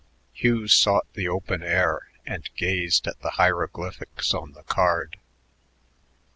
[0.33, 5.19] Hugh sought the open air and gazed at the hieroglyphics on the card.